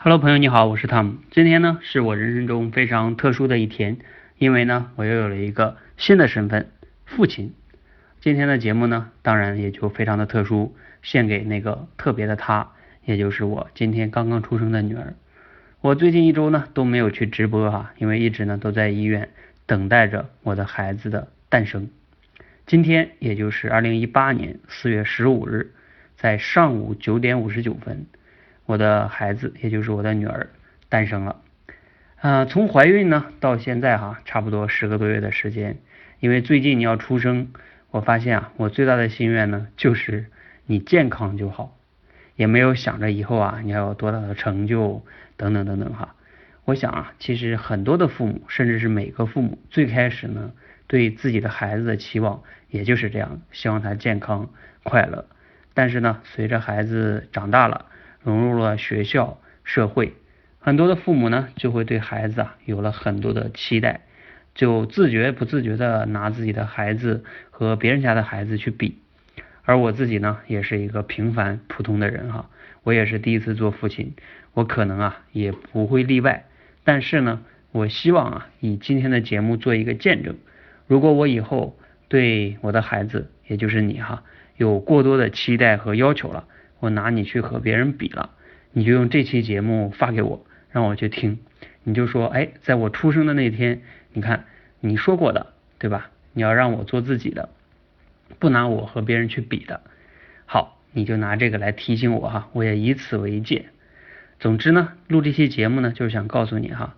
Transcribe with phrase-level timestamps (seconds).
[0.00, 1.16] Hello，朋友你好，我是汤姆。
[1.32, 3.98] 今天呢是我人生中非常特殊的一天，
[4.38, 6.70] 因为呢我又有了一个新的身份——
[7.04, 7.52] 父亲。
[8.20, 12.70] 今天的节目呢，当然也就非常的特殊，献给那个特别的他，
[13.04, 15.14] 也就是我今天刚刚出生的女儿。
[15.80, 19.30] 我最近一周呢都没有去直播哈，因为一直呢都在医院
[19.66, 21.90] 等待着我的孩子的诞生。
[22.66, 25.72] 今天也就是二零一八年四月十五日，
[26.16, 28.06] 在上午九点五十九分。
[28.68, 30.50] 我的孩子，也就是我的女儿
[30.90, 31.40] 诞生了。
[32.20, 35.78] 呃，从怀孕呢到现在哈，差不多十个多月的时间。
[36.20, 37.48] 因为最近你要出生，
[37.90, 40.26] 我发现啊，我最大的心愿呢就是
[40.66, 41.78] 你健康就好，
[42.36, 45.02] 也没有想着以后啊你要有多大的成就
[45.38, 46.14] 等等等等哈。
[46.66, 50.52] 我想啊，其实很多的父母，甚至是每个父母，最开始呢
[50.86, 54.50] 对自己的孩子的期望也就是这样，希望他健康
[54.82, 55.24] 快乐。
[55.72, 57.86] 但是呢，随着孩子长大了，
[58.28, 60.12] 融入了学校、社会，
[60.58, 64.02] 很多的父母呢就会对孩子啊有了很多的期待，
[64.54, 68.98] 就自觉不自觉的拿自己的孩子和别人家的孩子去比。
[69.62, 72.50] 而我自己呢也是一个平凡普通的人哈，
[72.82, 74.12] 我也是第一次做父亲，
[74.52, 76.44] 我可能啊也不会例外。
[76.84, 77.40] 但是呢，
[77.72, 80.36] 我希望啊以今天的节目做一个见证，
[80.86, 84.22] 如果我以后对我的孩子，也就是你哈，
[84.58, 86.44] 有过多的期待和要求了。
[86.80, 88.30] 我拿你去和别人比了，
[88.72, 91.38] 你就用这期节目发给我，让我去听。
[91.82, 93.80] 你就说，哎，在我出生的那天，
[94.12, 94.44] 你看
[94.80, 95.46] 你说过的，
[95.78, 96.10] 对吧？
[96.32, 97.48] 你要让我做自己的，
[98.38, 99.80] 不拿我和别人去比的。
[100.46, 103.66] 好，你就拿这个来提醒我哈，我也以此为戒。
[104.38, 106.94] 总之呢，录这期节目呢，就是想告诉你哈，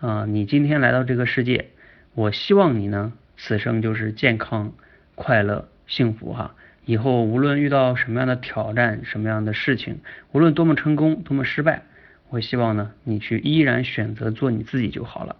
[0.00, 1.70] 啊，你今天来到这个世界，
[2.14, 4.72] 我希望你呢，此生就是健康、
[5.14, 6.54] 快乐、幸福哈。
[6.86, 10.00] 以后无论遇到什么样的挑战、什么样的事情，
[10.32, 11.82] 无论多么成功、多么失败，
[12.28, 15.36] 我希望呢，你去依然选择做你自己就好了。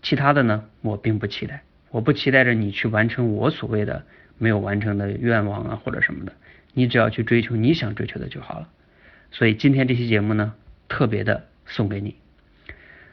[0.00, 4.04] 其他的呢，我并不期待，我不期待着你去完成我所谓的
[4.38, 6.32] 没有完成的愿望啊或者什么的，
[6.72, 8.68] 你只要去追求你想追求的就好了。
[9.32, 10.54] 所以今天这期节目呢，
[10.88, 12.14] 特别的送给你。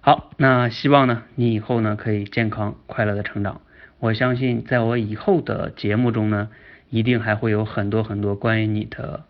[0.00, 3.60] 好，那希望呢，你以后呢可以健康快乐的成长。
[3.98, 6.48] 我相信在我以后的节目中呢。
[6.90, 9.24] 一定还会有很多很多关于你的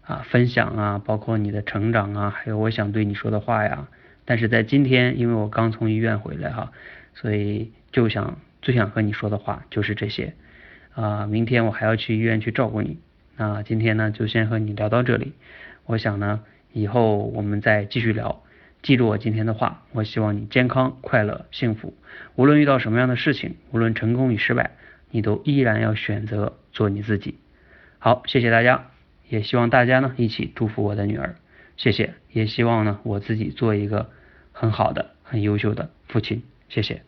[0.00, 3.86] 啊分享啊，包括你的成长啊，还有我想对你说的话呀。
[4.24, 6.72] 但是在今天，因为我刚从医院回来哈，
[7.14, 10.34] 所以就想最想和你说的话就是这些
[10.94, 11.26] 啊。
[11.26, 12.98] 明天我还要去医院去照顾你，
[13.36, 15.32] 那今天呢就先和你聊到这里。
[15.84, 16.40] 我想呢
[16.72, 18.42] 以后我们再继续聊。
[18.82, 21.94] 记住我今天的话，我希望你健康、快乐、幸福。
[22.34, 24.72] 无论遇到什么样的事情，无论成功与失败。
[25.12, 27.36] 你都依然要选择做你自己。
[28.00, 28.90] 好，谢谢大家，
[29.28, 31.36] 也希望大家呢一起祝福我的女儿。
[31.76, 34.10] 谢谢，也希望呢我自己做一个
[34.50, 36.42] 很好的、很优秀的父亲。
[36.68, 37.02] 谢谢。